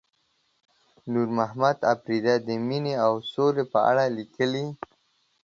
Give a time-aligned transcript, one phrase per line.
[1.11, 4.65] نورمحمد اپريدي د مينې او سولې په اړه ليکلي.